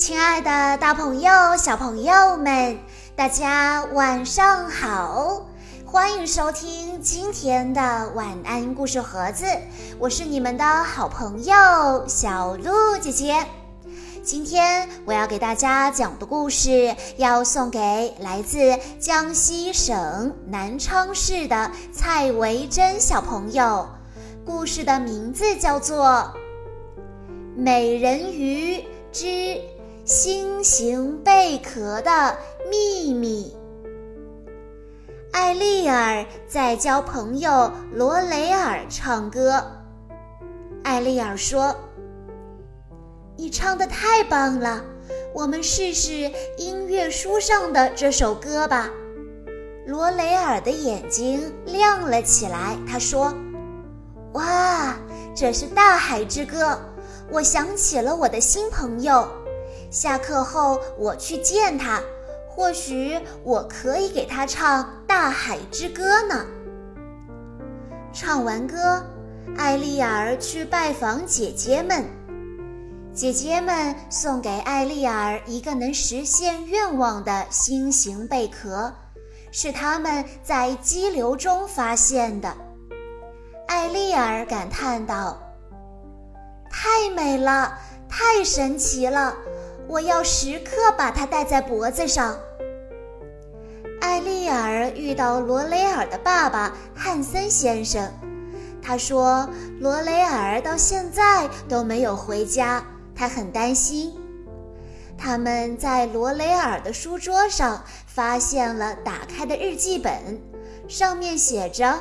[0.00, 2.78] 亲爱的，大朋友、小朋友们，
[3.14, 5.46] 大家晚上好！
[5.84, 9.44] 欢迎收听今天的晚安故事盒子，
[9.98, 11.54] 我是你们的好朋友
[12.08, 13.46] 小鹿姐姐。
[14.22, 18.58] 今天我要给大家讲的故事，要送给来自
[18.98, 23.86] 江西省南昌市的蔡维珍小朋友。
[24.46, 26.06] 故事的名字叫做
[27.54, 28.82] 《美人鱼
[29.12, 29.60] 之
[30.10, 32.36] 心形贝壳的
[32.68, 33.56] 秘密》。
[35.30, 39.64] 艾丽尔在教朋友罗雷尔唱歌。
[40.82, 41.72] 艾丽尔说
[43.38, 44.84] ：“你唱的太棒了，
[45.32, 48.90] 我们试试音乐书上的这首歌吧。”
[49.86, 53.32] 罗雷尔的眼睛亮了起来，他说。
[54.32, 54.96] 哇，
[55.36, 56.64] 这是《大海之歌》，
[57.30, 59.28] 我想起了我的新朋友。
[59.90, 62.00] 下课后我去见他，
[62.48, 66.46] 或许我可以给他唱《大海之歌》呢。
[68.12, 69.04] 唱完歌，
[69.56, 72.04] 艾丽尔去拜访姐姐们。
[73.12, 78.92] 姐姐们送给艾丽尔一个能实现愿望的心形贝壳，
[79.50, 82.54] 是他们在激流中发现的。
[83.66, 85.36] 艾丽尔感叹道
[86.70, 87.76] ：“太美了，
[88.08, 89.34] 太神奇了！
[89.90, 92.38] 我要时刻把它戴在脖子上。”
[94.00, 98.08] 艾丽尔遇到罗雷尔的爸爸汉森先生，
[98.80, 102.84] 他说：“罗雷尔到现在都没有回家，
[103.16, 104.14] 他很担心。”
[105.18, 110.40] 他们在罗雷尔的书桌上发现了打开的日记本，
[110.88, 111.98] 上面写着。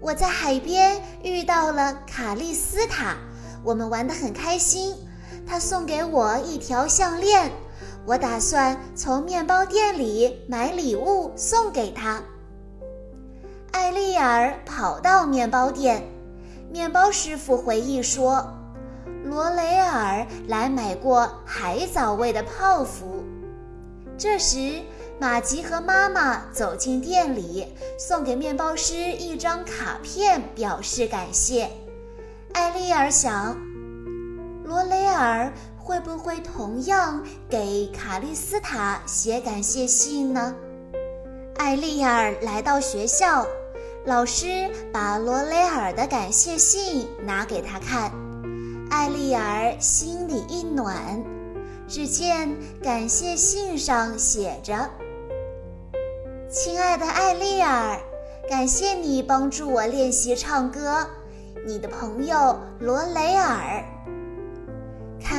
[0.00, 3.14] 我在海边遇到了卡利斯塔，
[3.62, 4.96] 我们玩得很开心。
[5.46, 7.50] 他送给我一条项链，
[8.06, 12.22] 我打算从面包店里买礼物送给他。
[13.72, 16.02] 艾丽尔跑到面包店，
[16.70, 18.46] 面包师傅回忆说，
[19.24, 23.24] 罗雷尔来买过海藻味的泡芙。
[24.16, 24.80] 这时。
[25.20, 31.70] 玛吉和妈妈走进店里，送给面包师一张卡片，表示感谢。
[32.52, 33.56] 艾丽尔想，
[34.64, 40.54] 罗雷尔会不会同样给卡利斯塔写感谢信呢？
[41.56, 43.46] 艾丽尔来到学校，
[44.06, 48.10] 老师把罗雷尔的感谢信拿给他看，
[48.90, 51.22] 艾丽尔心里一暖。
[51.86, 52.50] 只见
[52.82, 54.88] 感谢信上写着。
[56.48, 58.00] 亲爱的艾丽尔，
[58.48, 61.06] 感谢你帮助我练习唱歌。
[61.66, 63.84] 你的朋友罗雷尔。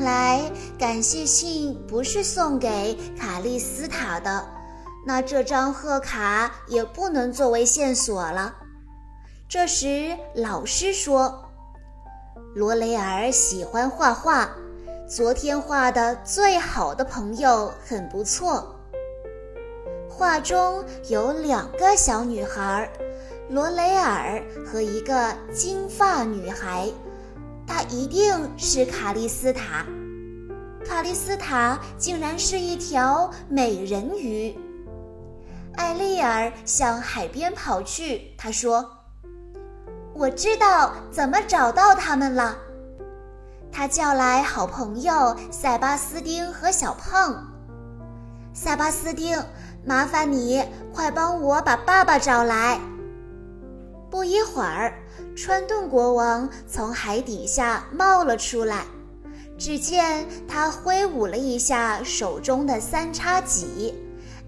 [0.00, 4.46] 来感谢信不是送给卡利斯塔的，
[5.06, 8.56] 那这张贺卡也不能作为线索了。
[9.48, 11.50] 这时老师说
[12.54, 14.50] ：“罗雷尔喜欢画画，
[15.08, 18.76] 昨天画的最好的朋友很不错。”
[20.08, 22.90] 画中有两个小女孩，
[23.48, 26.88] 罗雷尔和一个金发女孩，
[27.70, 29.86] 她一定是卡利斯塔。
[30.84, 34.58] 卡利斯塔竟然是一条美人鱼。
[35.76, 38.90] 艾丽尔向海边跑去，她说
[40.12, 42.56] ：“我知道怎么找到他们了。”
[43.70, 47.46] 她叫来好朋友塞巴斯丁和小胖。
[48.52, 49.40] 塞巴斯丁。
[49.82, 52.78] 麻烦你快帮我把爸爸找来。
[54.10, 54.92] 不一会儿，
[55.36, 58.84] 川顿国王从海底下冒了出来。
[59.58, 63.94] 只见他挥舞了一下手中的三叉戟，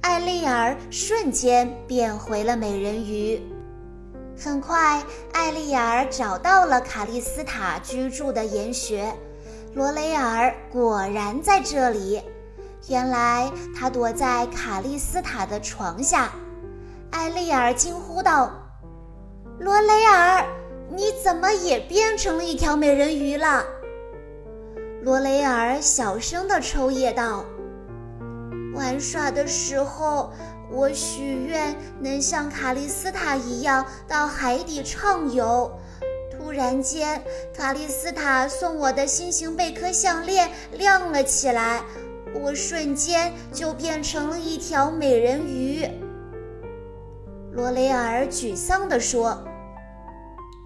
[0.00, 3.38] 艾丽尔瞬间变回了美人鱼。
[4.42, 5.02] 很快，
[5.34, 9.14] 艾丽尔找到了卡利斯塔居住的岩穴，
[9.74, 12.22] 罗雷尔果然在这里。
[12.88, 16.32] 原来他躲在卡利斯塔的床下，
[17.10, 18.50] 艾丽尔惊呼道
[19.60, 20.44] ：“罗雷尔，
[20.94, 23.64] 你怎么也变成了一条美人鱼了？”
[25.02, 27.44] 罗雷尔小声地抽噎道
[28.76, 30.32] ：“玩耍的时候，
[30.70, 35.70] 我许愿能像卡利斯塔一样到海底畅游。
[36.30, 37.22] 突然间，
[37.56, 41.82] 卡利斯塔送我的心形贝壳项链亮了起来。”
[42.34, 45.86] 我瞬间就变成了一条美人鱼。
[47.52, 49.44] 罗雷尔沮丧地说：“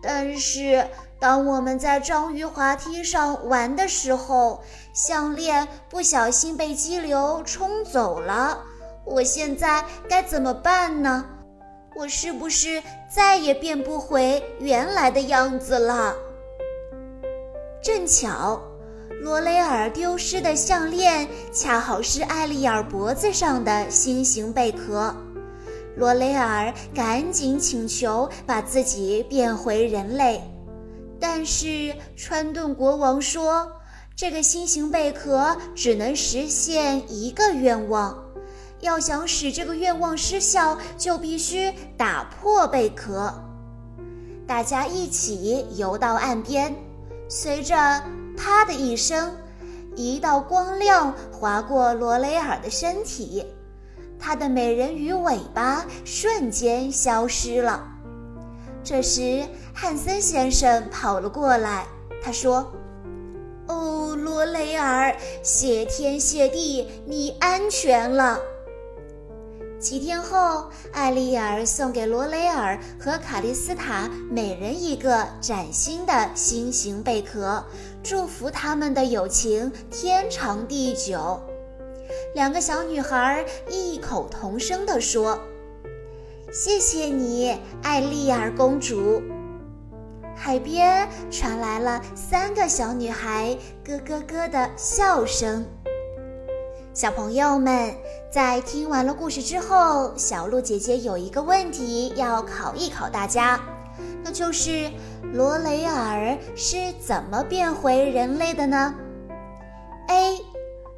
[0.03, 0.87] 但是
[1.19, 4.63] 当我们在章鱼滑梯上玩的时候，
[4.93, 8.63] 项链不小心被激流冲走了。
[9.05, 11.25] 我现在该怎么办呢？
[11.97, 16.15] 我是不是再也变不回原来的样子了？
[17.83, 18.61] 正巧，
[19.23, 25.15] 罗雷尔丢失的项链恰好是艾丽尔脖子上的心形贝壳。
[25.97, 30.43] 罗雷尔赶紧请求把自己变回人类。
[31.19, 33.73] 但是川顿国王说，
[34.15, 38.23] 这个新型贝壳只能实现一个愿望，
[38.81, 43.33] 要想使这个愿望失效，就必须打破贝壳。
[44.47, 46.75] 大家一起游到岸边，
[47.29, 47.75] 随着
[48.37, 49.35] “啪”的一声，
[49.97, 53.45] 一道光亮划过罗雷尔的身体，
[54.19, 57.85] 他的美人鱼尾巴瞬间消失了。
[58.83, 61.87] 这时，汉森先生跑了过来。
[62.23, 62.73] 他说
[63.69, 68.39] ：“哦，罗雷尔，谢天谢地，你安全了。”
[69.79, 77.63] 几天后，艾丽尔送给罗雷尔和卡莉斯塔每人一个崭新的心形贝壳，
[78.03, 81.41] 祝福他们的友情天长地久。
[82.37, 85.41] 两个小女孩异口同声地说。
[86.53, 89.23] 谢谢你，艾丽尔公主。
[90.37, 95.65] 海边传来了三个小女孩咯咯咯的笑声。
[96.93, 97.95] 小朋友们，
[98.31, 103.59] 在听完了故事之后，小鹿姐姐有一个问题要考一考大家，
[104.23, 104.91] 那就是
[105.33, 108.95] 罗雷尔是怎么变回人类的呢
[110.09, 110.39] ？A.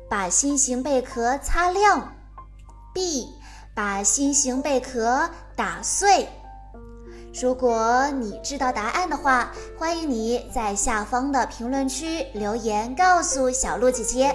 [0.08, 2.14] 把心形贝壳擦亮。
[2.94, 3.28] B.
[3.74, 6.28] 把心形贝壳打碎。
[7.40, 14.34] 如果你知道答案的话，欢迎你在下方的评论区留言告诉小鹿姐姐。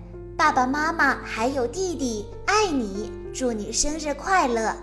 [0.41, 4.75] 爸爸妈妈还有弟弟爱你，祝你生日快乐！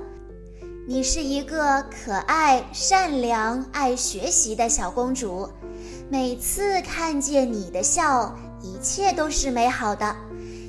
[0.86, 5.48] 你是一个可爱、善良、爱学习的小公主。
[6.08, 8.32] 每次看见你的笑，
[8.62, 10.14] 一切都是美好的。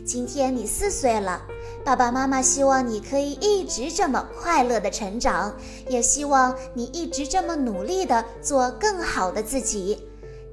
[0.03, 1.39] 今天你四岁了，
[1.85, 5.55] 爸爸妈妈希望你可以一直这么快乐的成长，
[5.87, 9.99] 也希望你一直这么努力的做更好的自己。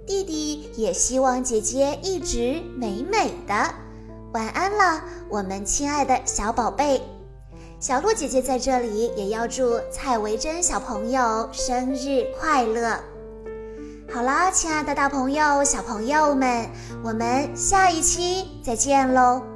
[0.06, 3.85] 弟弟也希望姐姐一直美美的。
[4.36, 5.00] 晚安了，
[5.30, 7.00] 我们亲爱的小宝贝，
[7.80, 13.00] 小鹿姐姐在这里也要祝蔡维珍小朋友生日快乐。
[14.12, 16.68] 好啦，亲爱的大朋友、小朋友们，
[17.02, 19.55] 我们下一期再见喽。